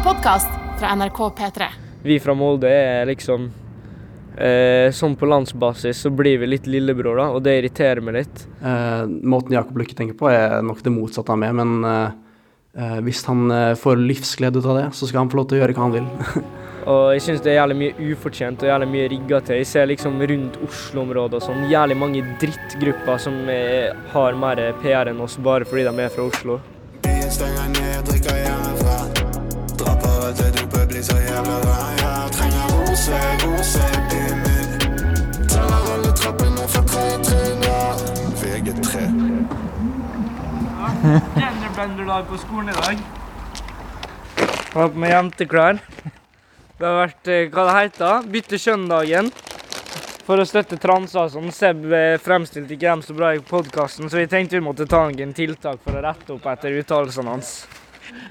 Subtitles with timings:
[0.00, 1.66] en podkast fra NRK P3.
[2.02, 3.50] Vi fra Molde er liksom
[4.36, 8.46] eh, Sånn på landsbasis så blir vi litt lillebror, da, og det irriterer meg litt.
[8.64, 12.16] Eh, måten Jakob Lykke tenker på, er nok det motsatte av meg, men eh,
[12.80, 15.60] eh, hvis han eh, får livsglede ut av det, så skal han få lov til
[15.60, 16.08] å gjøre hva han vil.
[16.90, 19.60] Og jeg syns det er jævlig mye ufortjent og jævlig mye rigga til.
[19.60, 25.12] Jeg ser liksom rundt Oslo-området og sånn jævlig mange drittgrupper som er, har mer PR
[25.12, 26.56] enn oss bare fordi de er fra Oslo.
[31.00, 31.92] Blir så jævla rar.
[32.00, 35.48] Jeg trenger rose, rose byen min.
[35.48, 37.84] Teller alle trappene fra tre trinn, ja.
[38.40, 39.06] VG3.
[41.38, 43.00] Genderbenderdag på skolen i dag.
[44.74, 45.80] Har på meg jenteklær.
[46.80, 49.32] Det har vært eh, hva det heter, bytte kjønn-dagen.
[50.28, 51.52] For å støtte transer og sånn.
[51.52, 55.06] Seb eh, fremstilte ikke dem så bra i podkasten, så vi tenkte vi måtte ta
[55.08, 57.62] noen tiltak for å rette opp etter uttalelsene hans.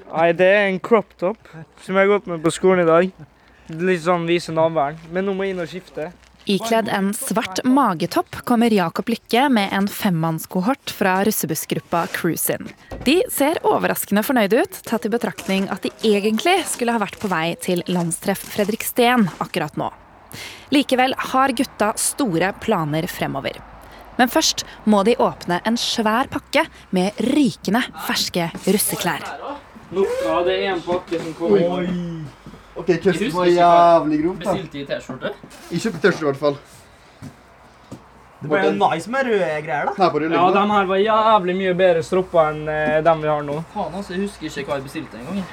[0.10, 1.52] Nei, det er en crop top
[1.84, 3.28] som jeg har gått med på skolen i dag.
[3.70, 4.98] Litt sånn vise navlen.
[5.14, 6.10] Men nå må jeg inn og skifte.
[6.50, 12.72] Ikledd en svart magetopp kommer Jakob Lykke med en femmannskohort fra russebussgruppa Cruisin.
[13.06, 17.30] De ser overraskende fornøyde ut, tatt i betraktning at de egentlig skulle ha vært på
[17.30, 19.92] vei til landstreff Fredriksten akkurat nå.
[20.74, 23.62] Likevel har gutta store planer fremover.
[24.18, 29.24] Men først må de åpne en svær pakke med rykende ferske russeklær.
[29.92, 31.88] Noe, det er en pakke som kommer.
[32.80, 34.36] Ok, Kirsten var jævlig grov.
[34.40, 34.52] da.
[34.54, 35.32] Bestilte i T-skjorte.
[35.72, 36.60] Jeg kjøpte T-skjorte, i hvert fall.
[38.40, 39.94] Det ble jo nice med røde greier, da.
[39.98, 43.42] Her på Ja, de her var jævlig mye bedre stropper enn eh, dem vi har
[43.44, 43.58] nå.
[43.74, 45.44] Faen, altså, jeg husker ikke hva jeg bestilte engang.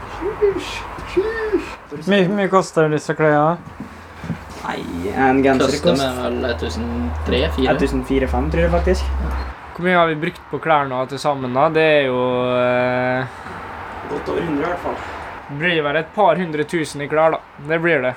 [2.07, 3.57] Hvor mye koster disse klærne?
[4.67, 4.79] Nei,
[5.14, 7.75] en genser Koster koster med vel 1003-4.
[7.75, 9.11] 1400-5 tror jeg faktisk.
[9.77, 11.67] Hvor mye har vi brukt på klærne til sammen, da?
[11.75, 12.23] Det er jo
[12.55, 13.27] eh,
[14.11, 14.99] Godt over 100 i hvert fall.
[15.47, 17.39] Det blir vel et par hundre tusen i klær, da.
[17.69, 18.15] Det blir det.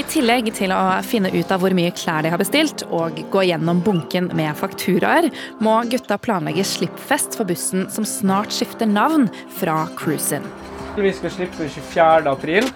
[0.00, 3.42] I tillegg til å finne ut av hvor mye klær de har bestilt, og gå
[3.44, 5.28] gjennom bunken med fakturaer,
[5.60, 10.48] må gutta planlegge slippfest for bussen som snart skifter navn fra Cruisin.
[10.96, 12.32] Vi skal slippe 24.
[12.32, 12.68] april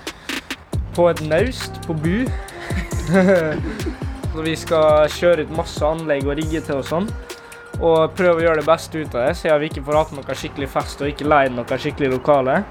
[0.97, 2.26] på et naust på Bu.
[4.47, 7.09] Vi skal kjøre ut masse anlegg og rigge til og sånn.
[7.76, 10.37] Og prøve å gjøre det beste ut av det, siden vi ikke får hatt noe
[10.41, 12.62] skikkelig fest og ikke leid noe skikkelig lokale.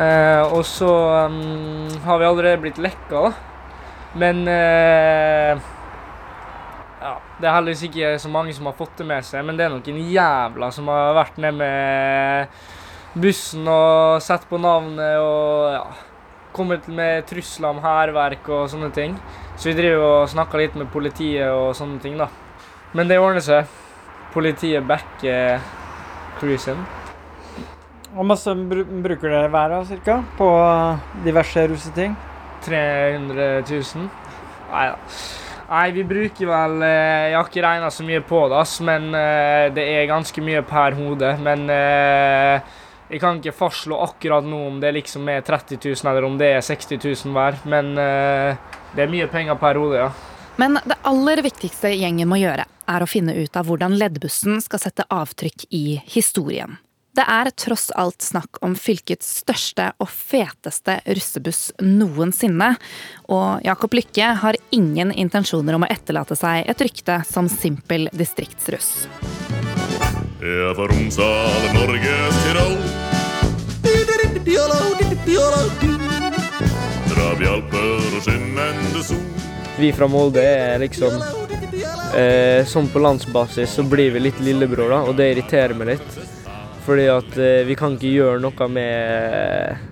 [0.00, 0.88] Eh, og så
[1.28, 3.32] um, har vi allerede blitt lekka, da.
[4.20, 5.58] Men eh,
[7.00, 9.66] ja, Det er heldigvis ikke så mange som har fått det med seg, men det
[9.66, 15.84] er noen jævla som har vært nede med bussen og sett på navnet og ja,
[16.54, 19.16] kommet med trusler om hærverk og sånne ting.
[19.56, 22.30] Så vi driver og snakker litt med politiet og sånne ting, da.
[22.96, 23.79] Men det ordner seg.
[24.34, 25.60] Politiet backer
[26.40, 26.78] cruisen.
[28.14, 30.20] Hvor masse bruker dere hver av, cirka?
[30.38, 30.48] På
[31.24, 32.16] diverse russeting?
[32.66, 34.08] 300 000?
[34.70, 34.96] Nei da.
[35.70, 39.66] Nei, vi bruker vel eh, Jeg har ikke regna så mye på det, men eh,
[39.74, 41.30] det er ganske mye per hode.
[41.46, 42.72] Men eh,
[43.10, 46.50] jeg kan ikke fastslå akkurat nå om det liksom er 30 000 eller om det
[46.56, 47.62] er 60 000 hver.
[47.70, 50.29] Men det er mye penger per hode, ja.
[50.60, 54.82] Men det aller viktigste gjengen må gjøre, er å finne ut av hvordan leddbussen skal
[54.82, 56.74] sette avtrykk i historien.
[57.16, 62.74] Det er tross alt snakk om fylkets største og feteste russebuss noensinne.
[63.32, 68.92] Og Jakob Lykke har ingen intensjoner om å etterlate seg et rykte som simpel distriktsruss.
[70.44, 72.78] Jeg fra Romsdal, Norges Tirol.
[77.10, 79.29] Drabjalper og skinnende sol.
[79.80, 81.14] Vi fra Molde er liksom
[82.12, 86.16] eh, Sånn på landsbasis så blir vi litt lillebror, da, og det irriterer meg litt.
[86.84, 89.86] Fordi at eh, vi kan ikke gjøre noe med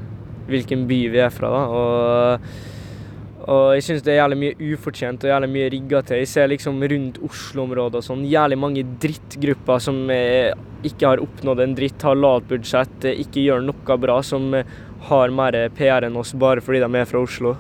[0.49, 1.63] hvilken by vi er fra, da.
[1.79, 6.21] Og, og jeg syns det er jævlig mye ufortjent og jævlig mye rigga til.
[6.21, 10.51] Jeg ser liksom rundt Oslo-området og sånn jævlig mange drittgrupper som eh,
[10.89, 14.77] ikke har oppnådd en dritt, har lavt budsjett, eh, ikke gjør noe bra, som eh,
[15.09, 17.57] har mer PR enn oss bare fordi de er fra Oslo.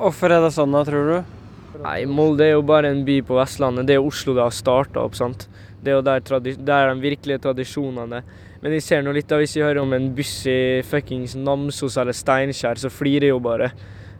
[0.00, 1.40] Hvorfor er det sånn, da, tror du?
[1.84, 3.84] Nei, Molde er jo bare en by på Vestlandet.
[3.88, 5.44] Det er Oslo det har starta opp, sant.
[5.84, 6.22] Det er jo der,
[6.56, 8.18] der de virkelige tradisjonene
[8.60, 11.98] Men jeg ser nå litt da, hvis jeg hører om en buss i fuckings Namsos
[12.00, 13.70] eller Steinkjer, så flirer jeg jo bare.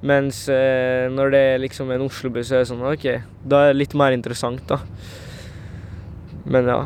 [0.05, 3.07] Mens eh, når det er liksom en Oslo-buss, så er det sånn OK,
[3.45, 4.81] da er det litt mer interessant, da.
[6.49, 6.81] Men ja,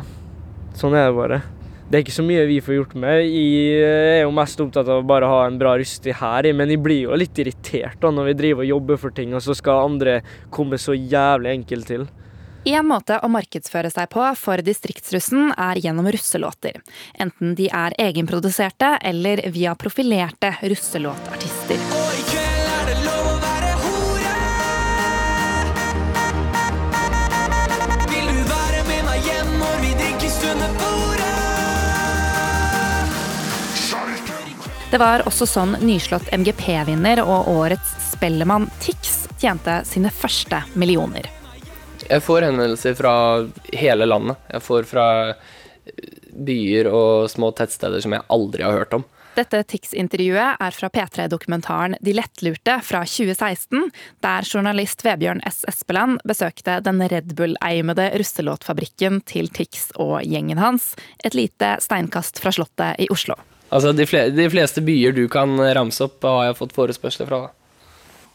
[0.75, 1.41] sånn er det bare.
[1.85, 3.27] Det er ikke så mye vi får gjort med.
[3.29, 6.81] Jeg er jo mest opptatt av å bare ha en bra rustig her, men jeg
[6.81, 9.91] blir jo litt irritert da når vi driver og jobber for ting, og så skal
[9.91, 12.07] andre komme så jævlig enkelt til.
[12.65, 16.81] En måte å markedsføre seg på for distriktsrussen er gjennom russelåter.
[17.21, 21.94] Enten de er egenproduserte eller via profilerte russelåtartister.
[34.95, 41.25] Det var også sånn nyslått MGP-vinner og årets Spellemann Tix tjente sine første millioner.
[42.07, 43.15] Jeg får henvendelser fra
[43.75, 44.39] hele landet.
[44.53, 45.07] Jeg får fra
[46.47, 49.03] byer og små tettsteder som jeg aldri har hørt om.
[49.35, 53.89] Dette Tix-intervjuet er fra P3-dokumentaren De lettlurte fra 2016,
[54.23, 55.65] der journalist Vebjørn S.
[55.67, 62.55] Espeland besøkte den Red Bull-eimede russelåtfabrikken til Tix og gjengen hans, et lite steinkast fra
[62.55, 63.35] Slottet i Oslo.
[63.73, 67.41] Altså, de, fle de fleste byer du kan ramse opp, har jeg fått forespørsler fra.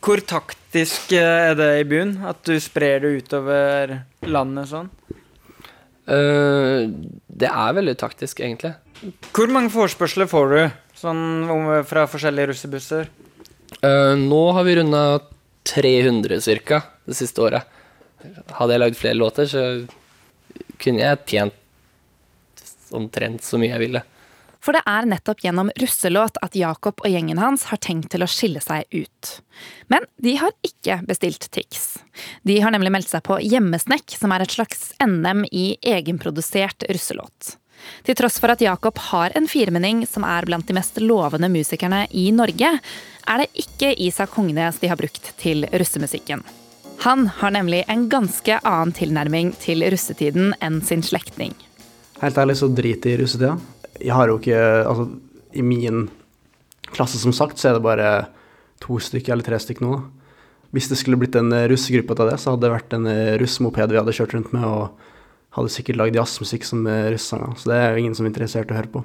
[0.00, 2.16] Hvor taktisk er det i byen?
[2.26, 4.88] At du sprer det utover landet sånn?
[6.10, 6.88] Uh,
[7.28, 8.72] det er veldig taktisk, egentlig.
[9.30, 10.60] Hvor mange forespørsler får du
[11.00, 11.22] sånn
[11.88, 13.10] fra forskjellige russebusser?
[13.84, 15.04] Uh, nå har vi runda
[15.68, 16.80] 300 ca.
[17.06, 17.78] det siste året.
[18.56, 19.62] Hadde jeg lagd flere låter, så
[20.80, 21.56] kunne jeg tjent
[22.96, 24.02] omtrent så mye jeg ville.
[24.60, 28.28] For det er nettopp gjennom russelåt at Jakob og gjengen hans har tenkt til å
[28.28, 29.30] skille seg ut.
[29.88, 32.02] Men de har ikke bestilt Tix.
[32.44, 37.56] De har nemlig meldt seg på Hjemmesnekk, som er et slags NM i egenprodusert russelåt.
[38.04, 42.04] Til tross for at Jakob har en firmenning som er blant de mest lovende musikerne
[42.12, 42.74] i Norge,
[43.24, 46.44] er det ikke Isak Hongnes de har brukt til russemusikken.
[47.06, 51.54] Han har nemlig en ganske annen tilnærming til russetiden enn sin slektning.
[52.20, 53.54] Helt ærlig så drit i russetida
[54.00, 55.06] jeg har jo ikke Altså,
[55.52, 56.08] i min
[56.90, 58.10] klasse, som sagt, så er det bare
[58.82, 60.00] to stykker eller tre stykker nå.
[60.74, 63.08] Hvis det skulle blitt en russegruppe av det, så hadde det vært en
[63.42, 67.56] russemoped vi hadde kjørt rundt med, og hadde sikkert lagd jazzmusikk som russesanger.
[67.58, 69.02] Så det er jo ingen som er interessert i å høre på.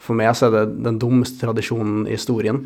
[0.00, 2.62] For meg så er det den dummeste tradisjonen i historien.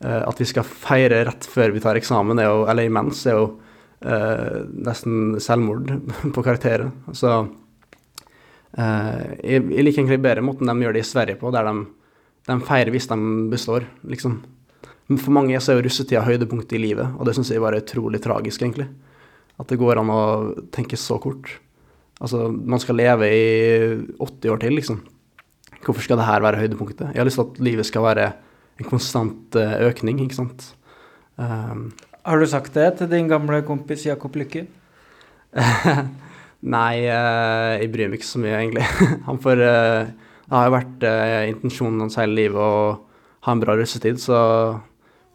[0.00, 3.46] At vi skal feire rett før vi tar eksamen, jo, eller imens, er jo
[4.00, 5.90] eh, nesten selvmord
[6.34, 6.90] på karakterer.
[7.12, 7.40] Så
[8.76, 11.86] jeg, jeg, liker egentlig bedre måten de gjør det i Sverige på, der de,
[12.50, 13.18] de feirer hvis de
[13.52, 14.40] består, liksom.
[15.08, 17.86] For mange så er jo russetida høydepunktet i livet, og det syns jeg bare er
[17.86, 18.90] utrolig tragisk, egentlig.
[19.58, 20.24] At det går an å
[20.74, 21.48] tenke så kort.
[22.20, 23.46] Altså, man skal leve i
[24.20, 25.00] 80 år til, liksom.
[25.80, 27.14] Hvorfor skal det her være høydepunktet?
[27.14, 28.28] Jeg har lyst til at livet skal være
[28.78, 30.68] en konstant uh, økning, ikke sant.
[31.40, 31.88] Um,
[32.26, 34.66] har du sagt det til din gamle kompis Jakob Lykke?
[36.66, 38.86] Nei, uh, jeg bryr meg ikke så mye, egentlig.
[39.28, 40.08] Han får uh,
[40.48, 42.96] Det har jo vært uh, intensjonen hans hele livet å
[43.46, 44.38] ha en bra russetid, så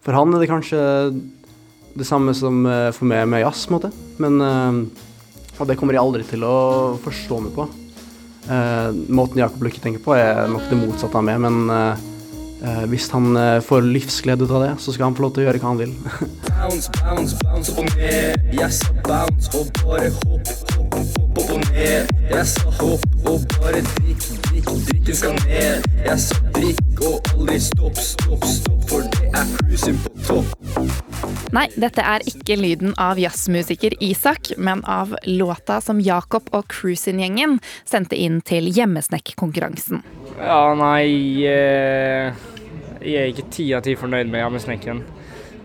[0.04, 0.80] for han er det kanskje
[1.96, 3.92] det samme som for meg med jazz, på en måte.
[4.20, 4.90] Men
[5.56, 7.68] Og det kommer jeg aldri til å forstå meg på.
[9.08, 13.32] måten Jakob Lukke tenker på, er nok det motsatte av meg, men hvis han
[13.64, 15.82] får livsglede ut av det, så skal han få lov til å gjøre hva han
[15.86, 15.96] vil.
[16.52, 18.52] bounce, bounce, bounce og ned.
[18.60, 20.63] Jeg bounce og bare hopp
[21.54, 22.10] opp og ned.
[22.30, 25.86] Jeg sa hopp og bare drikk, drikk, drikken skal ned.
[26.06, 30.48] Jeg sa drikk og aldri stopp, stopp, stopp, for det er cruising på topp.
[31.54, 37.60] Nei, dette er ikke lyden av jazzmusiker Isak, men av låta som Jakob og Cruisin-gjengen
[37.86, 40.02] sendte inn til Hjemmesnekk-konkurransen.
[40.40, 42.50] Ja, nei eh
[43.04, 45.02] jeg er ikke ti av ti fornøyd med Hjemmesnekken.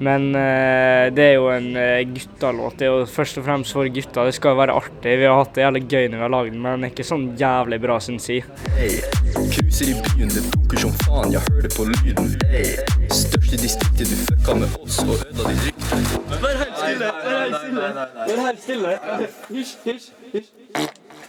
[0.04, 2.76] Men uh, det er jo en uh, guttalåt.
[2.78, 4.26] Det er jo først og fremst for gutta.
[4.28, 5.16] Det skal jo være artig.
[5.18, 7.06] Vi har hatt det jævlig gøy når vi har lagd den, men den er ikke
[7.08, 8.46] sånn jævlig bra, syns jeg.
[8.76, 9.00] Hey,
[9.34, 12.30] cruiser i byen, det funker som faen, jeg hører på lyden.
[12.52, 12.76] Hey,
[13.10, 16.40] største distriktet, du fucka med oss og ødela ditt rykte.
[16.46, 17.12] Vær helt stille!
[17.26, 17.90] Vær helt stille!
[18.30, 18.96] Vær helt stille!
[19.50, 20.50] Hysj, hysj, hysj.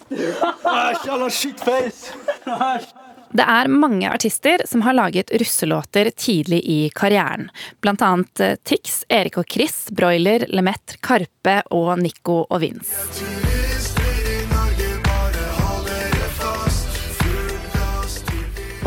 [0.10, 3.09] Æsj, jalla shitface!
[3.30, 7.50] Det er mange artister som har laget russelåter tidlig i karrieren.
[7.82, 13.38] Blant annet eh, Tix, Erik og Chris, Broiler, Lemet, Karpe og Nico og Vince.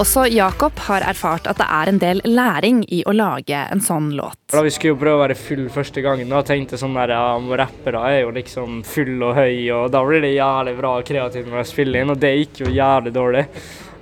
[0.02, 4.08] Også Jakob har erfart at det er en del læring i å lage en sånn
[4.18, 4.40] låt.
[4.50, 6.32] Da Vi skulle jo prøve å være full første gangen.
[6.32, 10.25] Da tenkte sånn der, ja, Rappere er jo liksom full og høy, og da blir
[10.25, 13.46] det jævlig bra og kreativt når de spiller inn, og det gikk jo jævlig dårlig.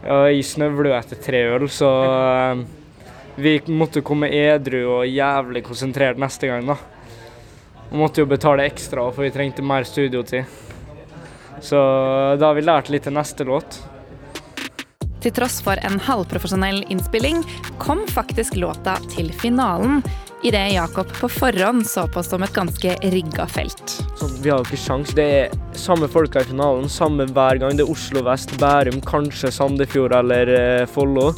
[0.00, 2.62] Jeg snøvler etter tre øl, så uh,
[3.40, 6.78] vi måtte komme edru og jævlig konsentrert neste gang, da.
[7.90, 10.44] Vi måtte jo betale ekstra, for vi trengte mer studiotid.
[11.60, 11.76] Så
[12.40, 13.80] da har vi lært litt til neste låt.
[15.20, 17.42] Til tross for en halvprofesjonell innspilling
[17.82, 20.00] kom faktisk låta til finalen.
[20.42, 23.96] I det Jakob på forhånd så på som et ganske rigga felt.
[24.16, 25.14] Så vi har jo ikke sjans.
[25.16, 27.76] Det er samme folka i finalen, samme hver gang.
[27.76, 31.30] Det er Oslo vest, Bærum, kanskje Sandefjord eller eh, Follo.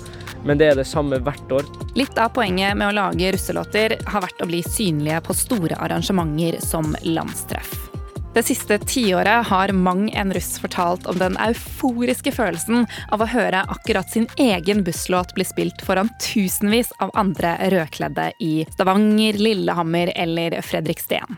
[0.47, 1.69] Men det er det samme hvert år.
[1.99, 6.59] Litt av poenget med å lage russelåter har vært å bli synlige på store arrangementer
[6.65, 7.92] som landstreff.
[8.35, 13.61] Det siste tiåret har mang en russ fortalt om den euforiske følelsen av å høre
[13.69, 20.57] akkurat sin egen busslåt bli spilt foran tusenvis av andre rødkledde i Stavanger, Lillehammer eller
[20.65, 21.37] Fredriksten.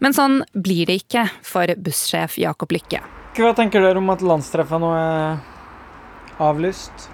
[0.00, 3.02] Men sånn blir det ikke for bussjef Jakob Lykke.
[3.36, 5.44] Hva tenker dere om at landstreffet nå er
[6.40, 7.10] avlyst?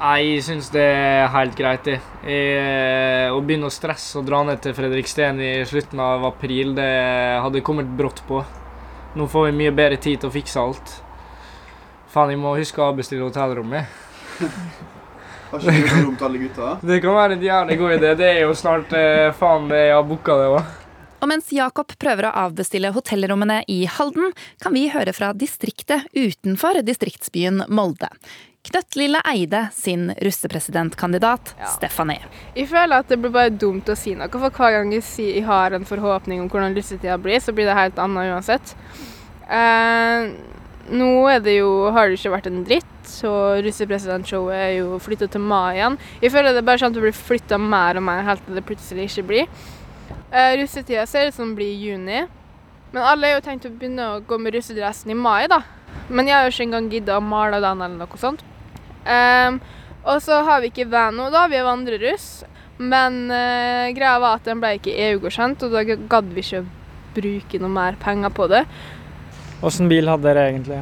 [0.00, 1.98] Nei, jeg syns det er helt greit, det.
[2.24, 6.88] Eh, å begynne å stresse og dra ned til Fredriksten i slutten av april, det
[7.44, 8.40] hadde kommet brått på.
[9.20, 10.94] Nå får vi mye bedre tid til å fikse alt.
[12.14, 13.92] Faen, jeg må huske å avbestille hotellrommet.
[15.50, 16.74] Har ikke du rom til alle gutta?
[16.80, 18.16] Det kan være en jævlig god idé.
[18.22, 20.76] Det er jo snart eh, faen det jeg har booka det òg.
[21.20, 26.80] Og mens Jakob prøver å avbestille hotellrommene i Halden, kan vi høre fra distriktet utenfor
[26.86, 28.08] distriktsbyen Molde.
[28.64, 32.24] Knøttlille Eide sin russepresidentkandidat Stephanie.
[32.56, 35.38] Jeg føler at det blir bare dumt å si noe, for hver gang jeg, sier
[35.38, 38.74] jeg har en forhåpning om hvordan russetida blir, så blir det helt annet uansett.
[39.48, 40.28] Eh,
[40.90, 43.32] nå er det jo, har det ikke vært en dritt, så
[43.64, 45.98] russepresidentshowet er jo flytta til mai igjen.
[46.22, 48.64] Jeg føler det bare sånn at det blir flytta mer og mer helt til det
[48.68, 49.68] plutselig ikke blir.
[50.30, 52.22] Eh, russetida ser ut som det blir i juni,
[52.92, 55.62] men alle har jo tenkt å begynne å gå med russedressen i mai, da.
[56.08, 58.44] Men jeg har jo ikke engang gidda å male den eller noe sånt.
[59.06, 59.58] Um,
[60.04, 61.46] og så har vi ikke van nå, da.
[61.50, 62.28] Vi er vandreruss.
[62.80, 66.64] Men uh, greia var at den ble ikke EU-godkjent, og da gadd vi ikke
[67.14, 68.64] bruke noe mer penger på det.
[69.66, 70.80] Åssen bil hadde dere egentlig?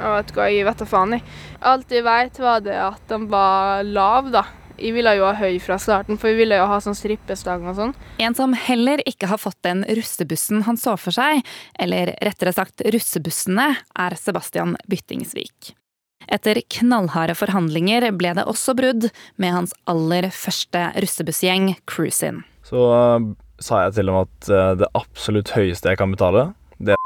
[0.00, 1.24] Jeg vet ikke, jeg vet da faen, jeg.
[1.70, 4.44] Alt jeg vet, var det at den var lav, da.
[4.80, 7.76] Jeg ville jo ha høy fra starten, for vi ville jo ha sånn strippestang og
[7.76, 7.90] sånn.
[8.24, 11.42] En som heller ikke har fått den russebussen han så for seg,
[11.76, 15.74] eller rettere sagt russebussene, er Sebastian Byttingsvik.
[16.32, 19.10] Etter knallharde forhandlinger ble det også brudd
[19.40, 22.40] med hans aller første russebussgjeng, Cruisin.
[22.64, 23.26] Så uh,
[23.60, 27.04] sa jeg til dem at uh, det absolutt høyeste jeg kan betale, det er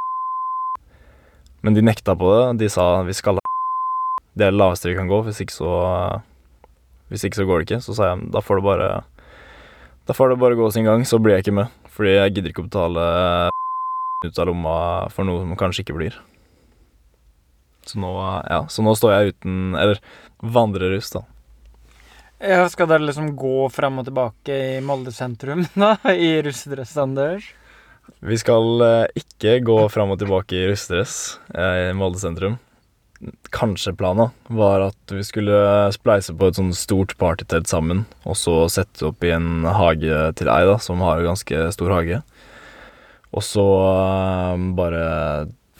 [1.66, 2.44] Men de nekta på det.
[2.62, 3.52] De sa vi skal ha
[4.34, 6.22] Det er det laveste vi kan gå, hvis ikke så uh,
[7.12, 7.82] Hvis ikke så går det ikke.
[7.84, 8.90] Så sa jeg da får det bare
[10.08, 11.74] Da får det bare gå sin gang, så blir jeg ikke med.
[11.94, 13.08] Fordi jeg gidder ikke å betale
[14.26, 14.78] ut av lomma
[15.12, 16.16] for noe som kanskje ikke blir.
[17.84, 18.10] Så nå,
[18.48, 20.00] ja, så nå står jeg uten Eller
[20.40, 21.24] vandreruss, da.
[22.44, 25.94] Ja, skal dere liksom gå fram og tilbake i Molde sentrum, da?
[26.12, 27.46] I russedress, Anders?
[28.24, 32.58] Vi skal eh, ikke gå fram og tilbake i russedress eh, i Molde sentrum.
[33.54, 35.56] Kanskje planen var at vi skulle
[35.94, 40.50] spleise på et sånn stort partytelt sammen, og så sette opp i en hage til
[40.52, 42.20] ei, da, som har ganske stor hage.
[43.34, 45.04] Og så eh, bare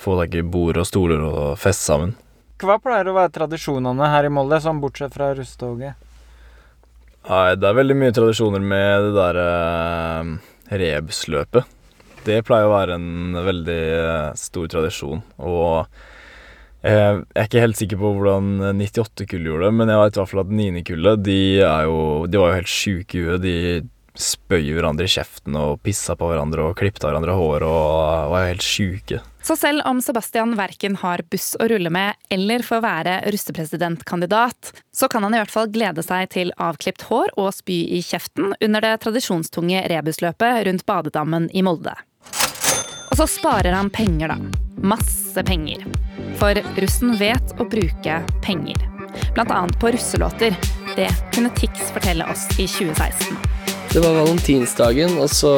[0.01, 2.17] få tak i bord og stoler og feste sammen.
[2.65, 6.01] Hva pleier å være tradisjonene her i Molde, sånn bortsett fra rustoget?
[7.25, 10.33] Nei, det er veldig mye tradisjoner med det derre uh,
[10.77, 11.71] rebsløpet.
[12.25, 16.05] Det pleier å være en veldig eh, stor tradisjon, og eh,
[16.85, 20.33] jeg er ikke helt sikker på hvordan 98-kullet gjorde det, men jeg vet i hvert
[20.35, 21.41] fall at 9-kullet, de
[22.29, 23.45] De var jo helt sjuke i huet.
[23.45, 23.57] De
[24.15, 28.51] spøy hverandre i kjeften og pissa på hverandre og klipte hverandre hår og var jo
[28.53, 29.19] helt sjuke.
[29.45, 35.11] Så selv om Sebastian verken har buss å rulle med eller får være russepresidentkandidat, så
[35.11, 38.87] kan han i hvert fall glede seg til avklipt hår og spy i kjeften under
[38.87, 41.97] det tradisjonstunge rebusløpet rundt badedammen i Molde.
[43.15, 44.37] Og så sparer han penger, da.
[44.83, 45.85] Masse penger.
[46.41, 48.81] For russen vet å bruke penger.
[49.37, 50.57] Blant annet på russelåter.
[50.97, 53.39] Det kunne Tix fortelle oss i 2016.
[53.93, 55.55] Det var valentinsdagen, og så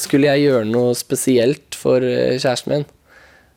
[0.00, 2.88] skulle jeg gjøre noe spesielt for eh, kjæresten min.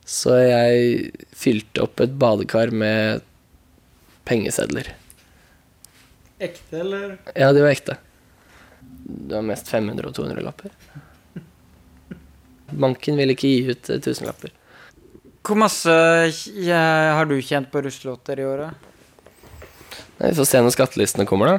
[0.04, 3.24] Så jeg fylte opp et badekar med
[4.28, 4.92] pengesedler.
[6.36, 7.16] Ekte, eller?
[7.32, 7.96] Ja, de var ekte.
[9.08, 10.76] Det var mest 500 og 200 lapper.
[12.70, 14.52] Banken ville ikke gi ut eh, tusenlapper.
[15.48, 18.88] Hvor masse har du tjent på russelåter i året?
[20.18, 21.58] Nei, Vi får se når skattelistene kommer, da.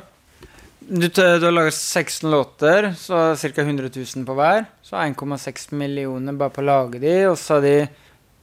[0.90, 3.62] Du, du har laget 16 låter, så ca.
[3.62, 4.66] 100 000 på hver.
[4.82, 7.76] Så 1,6 millioner bare på å lage de, og så har de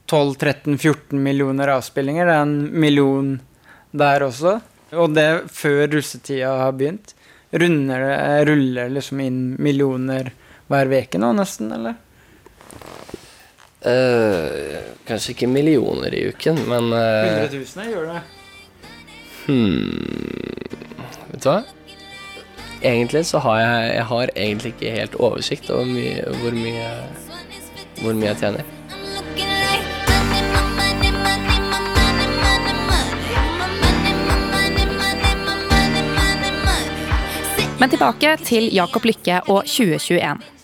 [0.07, 2.25] 12-13-14 millioner avspillinger.
[2.27, 3.33] Det er en million
[3.91, 4.57] der også.
[4.95, 7.13] Og det før russetida har begynt.
[7.51, 8.19] Runder det,
[8.49, 10.31] ruller liksom inn millioner
[10.71, 11.95] hver uke nå, nesten, eller?
[13.87, 18.21] Eh, kanskje ikke millioner i uken, men 100 000 gjør det.
[19.45, 20.63] hmm,
[21.31, 21.59] Vet du hva?
[22.81, 26.89] Egentlig så har jeg, jeg har egentlig ikke helt oversikt over mye, hvor, mye,
[28.01, 28.73] hvor mye jeg tjener.
[37.79, 40.56] Men tilbake til Jakob Lykke og 2021.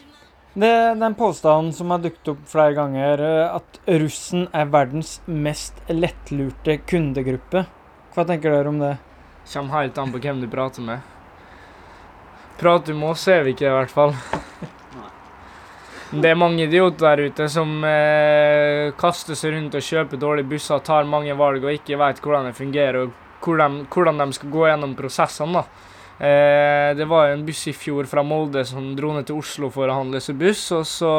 [0.54, 5.80] Det, den påstanden som har dukket opp flere ganger, eh, at russen er verdens mest
[5.90, 7.64] lettlurte kundegruppe.
[8.14, 8.92] Hva tenker dere om det?
[9.50, 11.02] Kommer helt an på hvem du prater med.
[12.60, 14.14] Prater du med oss, er vi ikke i hvert fall.
[16.14, 20.84] Det er mange idioter der ute som eh, kaster seg rundt og kjøper dårlige busser,
[20.86, 24.68] tar mange valg og ikke vet hvordan det fungerer og hvordan, hvordan de skal gå
[24.70, 25.64] gjennom prosessene.
[25.64, 25.93] da.
[26.20, 29.90] Eh, det var en buss i fjor fra Molde som dro ned til Oslo for
[29.90, 30.62] å handle seg buss.
[30.76, 31.14] Og så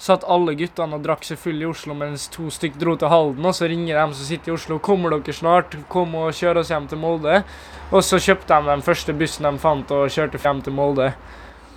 [0.00, 3.44] satt alle guttene og drakk seg full i Oslo mens to stykk dro til Halden.
[3.44, 5.76] Og så ringer de som sitter i Oslo 'Kommer dere snart?
[5.88, 7.44] Kom og kjør oss hjem til Molde.'
[7.92, 11.12] Og så kjøpte de den første bussen de fant og kjørte hjem til Molde.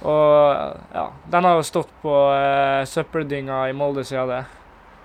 [0.02, 4.46] Og ja, den har jo stått på eh, søppeldynga i Molde siden det.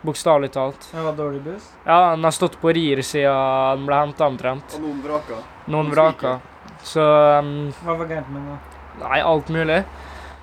[0.02, 0.88] Bokstavelig talt.
[0.92, 1.68] Det var dårlig buss?
[1.86, 4.74] Ja, den har stått på rir siden den ble henta omtrent.
[4.74, 5.42] Og noen vraka.
[5.66, 6.40] Noen vraka.
[6.86, 7.02] Så
[7.38, 8.58] um, Hva var gærent med det?
[9.02, 9.82] Nei, alt mulig.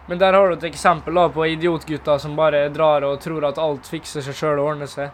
[0.09, 3.59] Men der har du et eksempel da på idiotgutter som bare drar og tror at
[3.61, 5.11] alt fikser seg sjøl og ordner seg.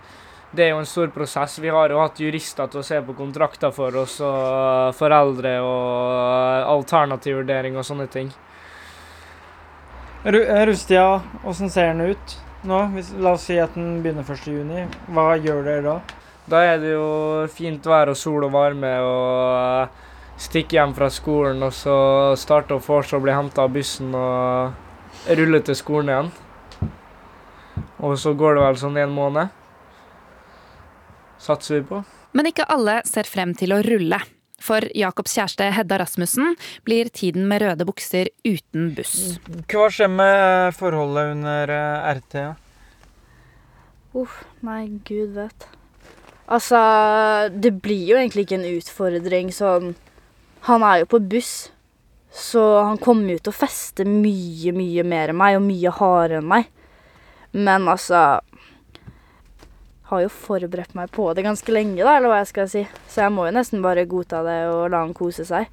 [0.55, 1.57] Det er jo en stor prosess.
[1.59, 6.69] Vi har jo hatt jurister til å se på kontrakter for oss, og foreldre og
[6.77, 8.31] alternativ vurdering og sånne ting.
[10.23, 12.79] Eh, Rustia, åssen ser den ut nå?
[12.95, 14.95] Hvis, la oss si at den begynner 1.6.
[15.11, 15.97] Hva gjør dere da?
[16.49, 17.09] Da er det jo
[17.51, 20.01] fint vær og sol og varme og
[20.37, 21.97] stikke hjem fra skolen og så
[22.39, 26.31] starte å vorse og bli henta av bussen og rulle til skolen igjen.
[28.05, 29.53] Og så går det vel sånn en måned.
[31.41, 32.01] Satser vi på.
[32.35, 34.19] Men ikke alle ser frem til å rulle.
[34.65, 36.55] For Jakobs kjæreste Hedda Rasmussen
[36.87, 39.37] blir tiden med røde bukser uten buss.
[39.71, 42.45] Hva skjer med forholdet under eh, RT?
[44.15, 45.67] Uff, uh, nei, gud vet.
[46.45, 46.79] Altså,
[47.51, 49.95] det blir jo egentlig ikke en utfordring sånn
[50.65, 51.71] Han er jo på buss,
[52.33, 56.41] så han kommer jo til å feste mye, mye mer enn meg, og mye hardere
[56.41, 56.71] enn meg.
[57.55, 58.41] Men altså
[60.05, 62.83] Har jo forberedt meg på det ganske lenge, da, eller hva jeg skal si.
[63.09, 65.69] Så jeg må jo nesten bare godta det og la han kose seg.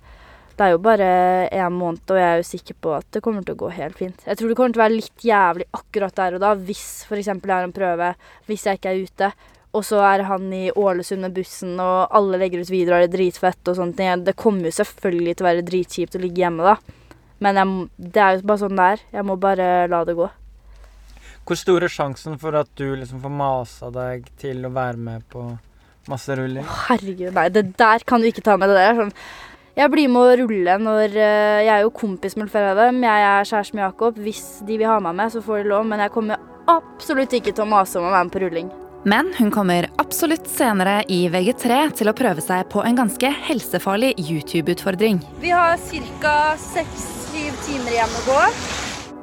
[0.57, 1.09] Det er jo bare
[1.49, 3.97] én måned, og jeg er jo sikker på at det kommer til å gå helt
[4.01, 4.25] fint.
[4.25, 7.31] Jeg tror det kommer til å være litt jævlig akkurat der og da, hvis f.eks.
[7.45, 8.13] det er en prøve,
[8.49, 9.31] hvis jeg ikke er ute.
[9.73, 13.09] Og så er han i Ålesund med bussen, og alle legger ut videoer, og det
[13.09, 13.97] er dritfett og sånt.
[13.97, 16.99] Det kommer jo selvfølgelig til å være dritkjipt å ligge hjemme, da.
[17.43, 17.71] Men jeg,
[18.13, 19.05] det er jo bare sånn det er.
[19.17, 20.29] Jeg må bare la det gå.
[21.43, 25.25] Hvor stor er sjansen for at du liksom får masa deg til å være med
[25.33, 25.47] på
[26.11, 26.69] masse rulling?
[26.87, 28.71] Herregud, nei, det der kan du ikke ta med.
[28.71, 29.17] Det der er sånn
[29.81, 33.03] Jeg blir med å rulle når eh, Jeg er jo kompis med flere av dem.
[33.03, 34.23] Jeg er kjæreste med Jakob.
[34.23, 35.89] Hvis de vil ha meg med, så får de lov.
[35.89, 38.73] Men jeg kommer absolutt ikke til å mase om å være med på rulling.
[39.05, 44.13] Men hun kommer absolutt senere i VG3 til å prøve seg på en ganske helsefarlig
[44.21, 45.19] YouTube-utfordring.
[45.43, 45.81] Vi har
[46.23, 46.35] ca.
[46.63, 48.45] seks-syv timer igjen å gå.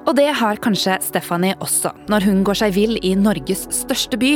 [0.10, 4.34] Og det har kanskje Stephanie også, når hun går seg vill i Norges største by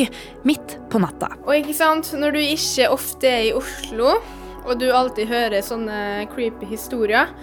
[0.48, 1.34] midt på natta.
[1.44, 4.16] Og ikke sant, når du ikke ofte er i Oslo,
[4.64, 7.36] og du alltid hører sånne creepy historier,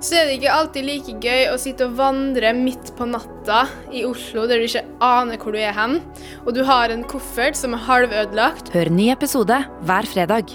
[0.00, 4.04] så er det ikke alltid like gøy å sitte og vandre midt på natta i
[4.06, 5.98] Oslo der du ikke aner hvor du er hen,
[6.44, 8.70] og du har en koffert som er halvødelagt.
[8.74, 9.58] Hør ny episode
[9.88, 10.54] hver fredag.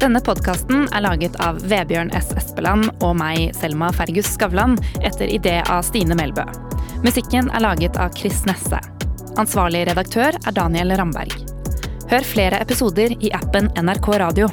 [0.00, 2.28] Denne podkasten er laget av Vebjørn S.
[2.36, 6.44] Espeland og meg, Selma Fergus Skavlan, etter idé av Stine Melbø.
[7.04, 8.80] Musikken er laget av Chris Nesse.
[9.40, 11.32] Ansvarlig redaktør er Daniel Ramberg.
[12.12, 14.52] Hør flere episoder i appen NRK Radio.